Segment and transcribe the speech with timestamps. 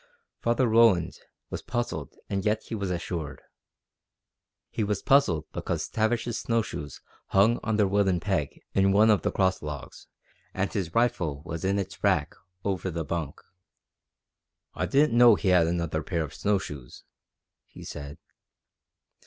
[0.39, 1.13] Father Roland
[1.51, 3.39] was puzzled and yet he was assured.
[4.71, 9.21] He was puzzled because Tavish's snow shoes hung on their wooden peg in one of
[9.21, 10.07] the cross logs
[10.55, 12.33] and his rifle was in its rack
[12.65, 13.39] over the bunk.
[14.73, 17.03] "I didn't know he had another pair of snow shoes,"
[17.67, 18.17] he said.